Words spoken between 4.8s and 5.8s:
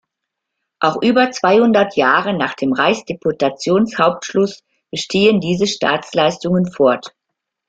bestehen diese